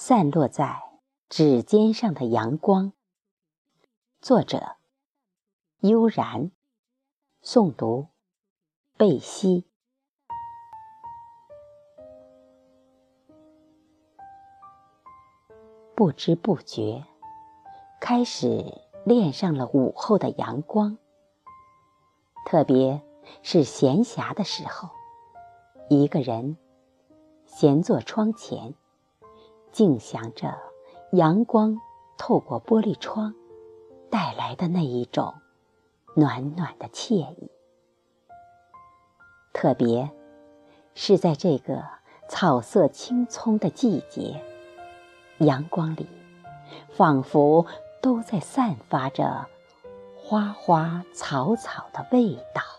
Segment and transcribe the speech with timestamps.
[0.00, 0.80] 散落在
[1.28, 2.92] 指尖上的阳光，
[4.20, 4.76] 作者：
[5.80, 6.52] 悠然，
[7.42, 8.06] 诵读：
[8.96, 9.64] 贝西。
[15.96, 17.04] 不知不觉，
[18.00, 20.96] 开始恋上了午后的阳光，
[22.46, 23.02] 特别
[23.42, 24.90] 是闲暇的时候，
[25.88, 26.56] 一个人
[27.46, 28.72] 闲坐窗前。
[29.78, 30.58] 静想着
[31.12, 31.78] 阳光
[32.16, 33.32] 透过玻璃窗
[34.10, 35.36] 带来的那一种
[36.16, 37.48] 暖暖的惬意，
[39.52, 40.10] 特别
[40.96, 41.84] 是在这个
[42.28, 44.42] 草色青葱的季节，
[45.38, 46.08] 阳光里
[46.90, 47.64] 仿佛
[48.02, 49.46] 都在散发着
[50.16, 52.77] 花花草草的味道。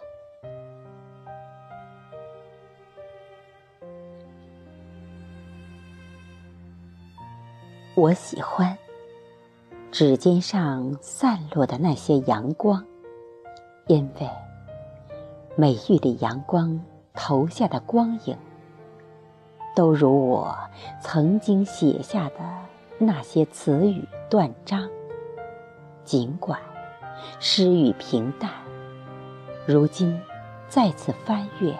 [7.99, 8.77] 我喜欢
[9.91, 12.85] 指尖上散落的那些阳光，
[13.87, 14.29] 因为
[15.57, 16.79] 每一缕阳光
[17.13, 18.37] 投下的光影，
[19.75, 20.57] 都如我
[21.01, 22.35] 曾经写下的
[22.97, 24.89] 那些词语断章。
[26.05, 26.57] 尽管
[27.41, 28.49] 诗语平淡，
[29.67, 30.17] 如今
[30.69, 31.75] 再次翻阅，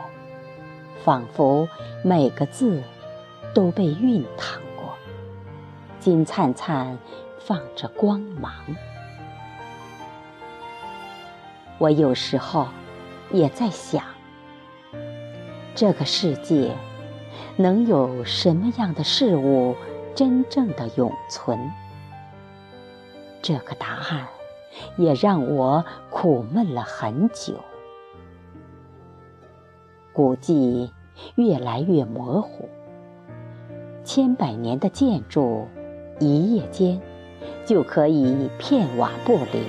[1.02, 1.66] 仿佛
[2.04, 2.84] 每个字
[3.54, 4.62] 都被熨烫。
[6.00, 6.98] 金灿灿，
[7.40, 8.54] 放着光芒。
[11.78, 12.68] 我有时候
[13.32, 14.04] 也在想，
[15.76, 16.76] 这个世界
[17.58, 19.76] 能有什么样的事物
[20.16, 21.60] 真正的永存？
[23.42, 24.28] 这个答案
[24.98, 27.56] 也让我苦闷了很久。
[30.14, 30.92] 古迹
[31.36, 32.70] 越来越模糊，
[34.04, 35.68] 千百年的建筑。
[36.20, 37.00] 一夜间，
[37.66, 39.64] 就可以片瓦不留；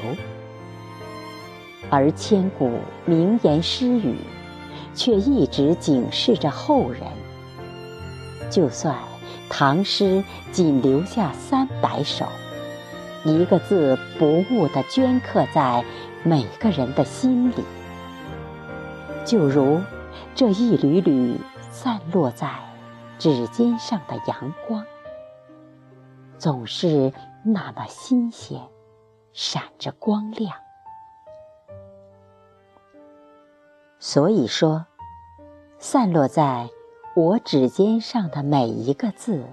[1.89, 2.71] 而千古
[3.05, 4.17] 名言诗语，
[4.95, 7.03] 却一直警示着后人。
[8.51, 8.97] 就算
[9.49, 12.27] 唐诗仅留下三百首，
[13.25, 15.85] 一个字不误地镌刻在
[16.25, 17.65] 每个人的心里，
[19.25, 19.81] 就如
[20.35, 21.37] 这一缕缕
[21.71, 22.49] 散落在
[23.19, 24.85] 指尖上的阳光。
[26.41, 27.13] 总是
[27.45, 28.59] 那么新鲜，
[29.35, 30.57] 闪着光亮。
[33.99, 34.87] 所以说，
[35.79, 36.71] 散落在
[37.15, 39.45] 我指尖上的每一个字，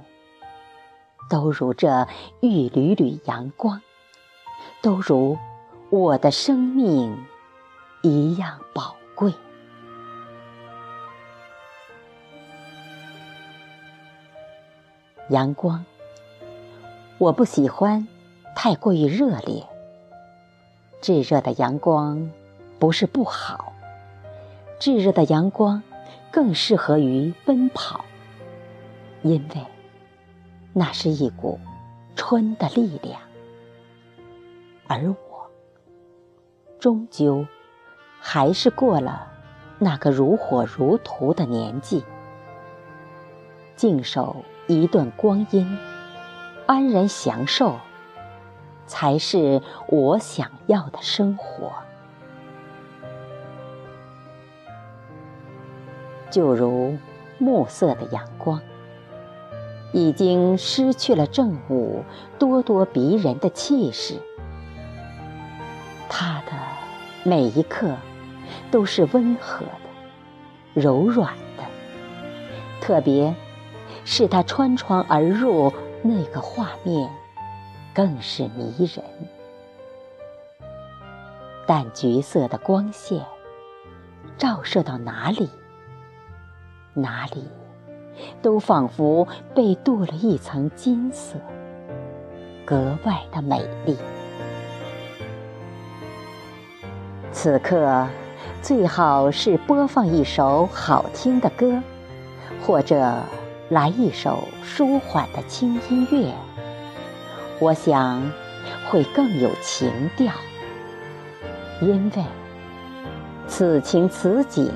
[1.29, 2.07] 都如这
[2.39, 3.81] 一缕缕阳光，
[4.81, 5.37] 都如
[5.89, 7.13] 我的生命
[8.01, 9.33] 一样宝贵。
[15.27, 15.83] 阳光。
[17.19, 18.07] 我不喜欢
[18.55, 19.65] 太过于热烈。
[21.01, 22.29] 炙热的阳光
[22.77, 23.73] 不是不好，
[24.79, 25.81] 炙热的阳光
[26.29, 28.05] 更适合于奔跑，
[29.23, 29.65] 因为
[30.73, 31.59] 那是一股
[32.15, 33.19] 春的力量。
[34.85, 35.49] 而我
[36.79, 37.43] 终究
[38.19, 39.27] 还是过了
[39.79, 42.03] 那个如火如荼的年纪，
[43.75, 44.35] 静守
[44.67, 45.96] 一段光阴。
[46.67, 47.79] 安然享受，
[48.85, 51.71] 才是我想要的生活。
[56.29, 56.97] 就如
[57.37, 58.61] 暮色的阳光，
[59.93, 62.03] 已经失去了正午
[62.37, 64.15] 咄咄逼人的气势。
[66.09, 66.51] 它的
[67.23, 67.95] 每一刻
[68.69, 71.63] 都是温和的、柔软的，
[72.81, 73.33] 特别
[74.03, 75.71] 是它穿窗而入。
[76.03, 77.09] 那个画面
[77.93, 79.03] 更是迷人，
[81.65, 83.25] 淡橘色的光线
[84.37, 85.49] 照射到哪里，
[86.93, 87.47] 哪里
[88.41, 91.35] 都仿佛被镀了一层金色，
[92.63, 93.97] 格外的美丽。
[97.31, 98.07] 此刻
[98.61, 101.81] 最好是播放一首好听的歌，
[102.65, 103.21] 或者。
[103.69, 106.33] 来一首舒缓的轻音乐，
[107.59, 108.31] 我想
[108.89, 110.31] 会更有情调，
[111.81, 112.23] 因为
[113.45, 114.71] 此情此景，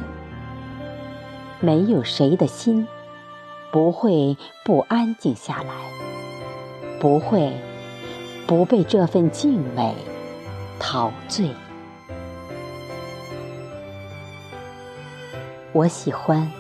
[1.62, 2.86] 没有谁的心
[3.72, 4.36] 不会
[4.66, 5.74] 不安静下来，
[7.00, 7.54] 不会
[8.46, 9.96] 不被这份静美
[10.78, 11.50] 陶醉。
[15.72, 16.52] 我喜欢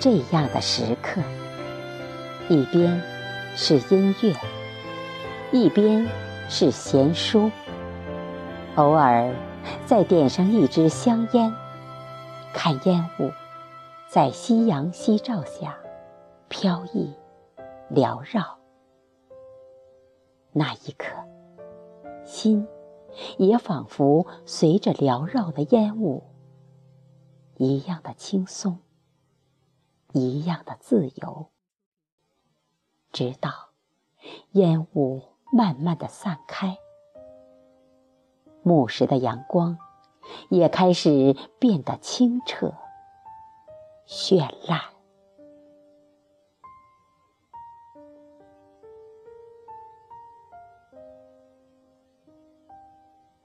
[0.00, 1.20] 这样的时刻。
[2.52, 3.00] 一边
[3.56, 4.36] 是音乐，
[5.52, 6.06] 一边
[6.50, 7.50] 是闲书。
[8.76, 9.34] 偶尔
[9.86, 11.50] 再点上一支香烟，
[12.52, 13.30] 看烟雾
[14.06, 15.78] 在夕阳夕照下
[16.50, 17.10] 飘逸
[17.90, 18.58] 缭绕。
[20.52, 21.06] 那一刻，
[22.22, 22.68] 心
[23.38, 26.22] 也仿佛随着缭绕的烟雾
[27.56, 28.78] 一样的轻松，
[30.12, 31.51] 一样的自由。
[33.12, 33.50] 直到
[34.52, 35.20] 烟雾
[35.52, 36.78] 慢慢的散开，
[38.62, 39.76] 暮时的阳光
[40.48, 42.72] 也开始变得清澈、
[44.06, 44.80] 绚烂。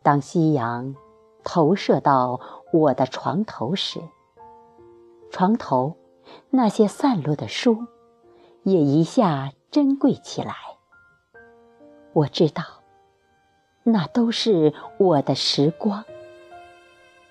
[0.01, 0.95] 当夕阳
[1.43, 2.39] 投射到
[2.71, 3.99] 我的床头时，
[5.29, 5.97] 床头
[6.49, 7.85] 那些散落的书
[8.63, 9.51] 也一下。
[9.69, 10.55] 珍贵起来，
[12.13, 12.63] 我知道，
[13.83, 16.05] 那都是我的时光。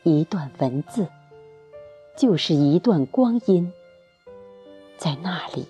[0.03, 1.09] 一段文字，
[2.15, 3.73] 就是一段光阴。
[4.99, 5.67] 在那里，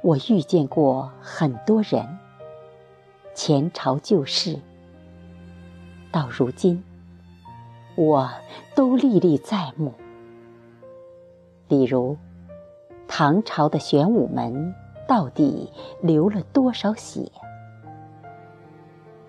[0.00, 2.18] 我遇见过很多人，
[3.34, 4.58] 前朝旧事，
[6.12, 6.82] 到如今，
[7.96, 8.30] 我
[8.76, 9.92] 都历历在目。
[11.66, 12.16] 比如，
[13.08, 14.72] 唐朝的玄武门。
[15.12, 15.70] 到底
[16.00, 17.30] 流了多少血？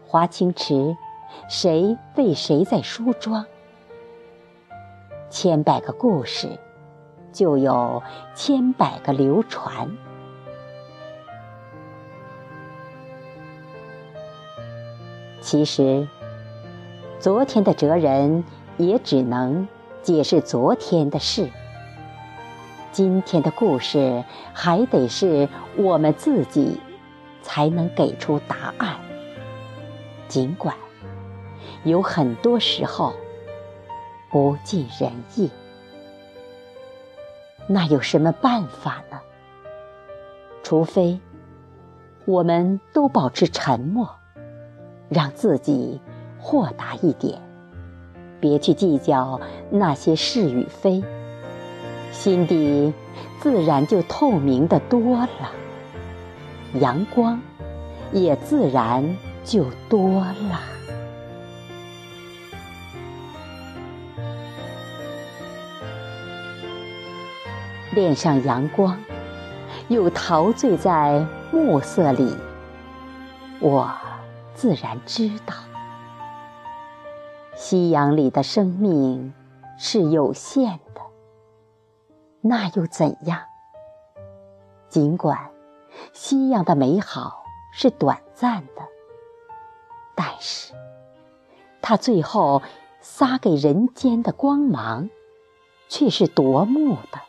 [0.08, 0.96] 华清池，
[1.50, 3.46] 谁为谁在梳妆？
[5.30, 6.58] 千百个故事，
[7.34, 8.02] 就有
[8.34, 9.92] 千百个流传。
[15.42, 16.08] 其实，
[17.20, 18.46] 昨天的哲人
[18.78, 19.68] 也只能
[20.02, 21.50] 解释昨天的事。
[22.94, 24.24] 今天的故事
[24.54, 26.80] 还得是我们自己
[27.42, 28.96] 才能给出答案。
[30.28, 30.76] 尽管
[31.84, 33.16] 有很多时候
[34.32, 35.50] 不尽人意，
[37.66, 39.20] 那有什么办法呢？
[40.62, 41.20] 除非
[42.26, 44.08] 我们都保持沉默，
[45.10, 46.00] 让自己
[46.40, 47.42] 豁达一点，
[48.40, 49.42] 别去计较
[49.72, 51.04] 那些是与非。
[52.14, 52.94] 心底
[53.42, 55.52] 自然就透明的多了，
[56.80, 57.42] 阳光
[58.14, 59.04] 也自然
[59.44, 60.62] 就多了。
[67.94, 68.98] 恋上阳光，
[69.90, 72.34] 又陶醉在暮色里，
[73.60, 73.92] 我
[74.56, 75.54] 自然知道，
[77.56, 79.34] 夕阳里的生命
[79.78, 80.93] 是有限的。
[82.46, 83.40] 那又怎样？
[84.90, 85.50] 尽管
[86.12, 88.82] 夕阳的美好是短暂的，
[90.14, 90.74] 但是
[91.82, 92.62] 它最后
[93.00, 95.10] 撒给人间的光芒
[95.88, 97.22] 却是夺目的。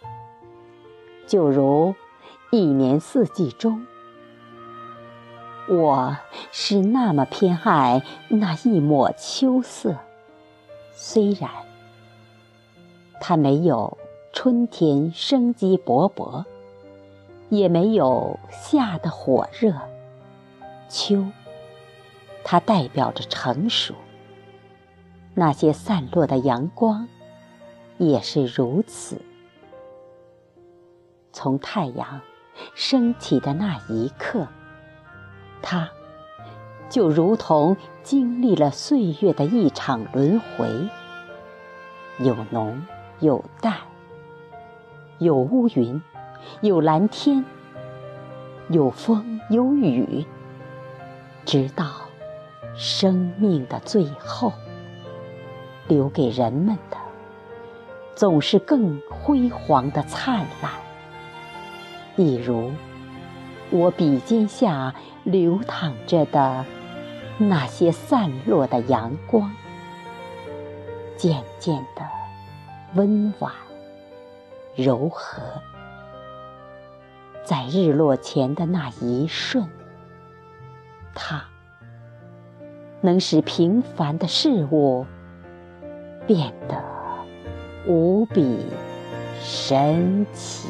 [1.28, 1.94] 就如
[2.50, 3.86] 一年四季中，
[5.68, 6.16] 我
[6.50, 9.94] 是那么偏爱那一抹秋色，
[10.92, 11.48] 虽然
[13.20, 13.96] 它没有。
[14.36, 16.44] 春天生机勃勃，
[17.50, 19.72] 也没有夏的火热。
[20.88, 21.24] 秋，
[22.42, 23.94] 它代表着成熟。
[25.34, 27.06] 那些散落的阳光，
[27.96, 29.22] 也是如此。
[31.32, 32.20] 从太阳
[32.74, 34.48] 升起的那一刻，
[35.62, 35.88] 它
[36.90, 40.68] 就如同经历了岁月的一场轮回，
[42.18, 42.84] 有浓
[43.20, 43.76] 有淡。
[45.24, 46.02] 有乌云，
[46.60, 47.42] 有蓝天，
[48.68, 50.26] 有风有雨，
[51.46, 51.86] 直到
[52.76, 54.52] 生命的最后，
[55.88, 56.98] 留给人们的
[58.14, 60.70] 总是更辉煌的灿烂。
[62.14, 62.70] 比如
[63.70, 66.66] 我笔尖下流淌着的
[67.38, 69.50] 那些散落的阳光，
[71.16, 72.02] 渐渐的
[72.94, 73.50] 温婉。
[74.76, 75.42] 柔和，
[77.44, 79.68] 在日落前的那一瞬，
[81.14, 81.44] 它
[83.00, 85.06] 能使平凡的事物
[86.26, 86.82] 变得
[87.86, 88.66] 无比
[89.40, 90.68] 神奇。